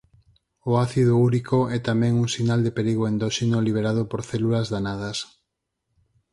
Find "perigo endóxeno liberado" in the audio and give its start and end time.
2.77-4.01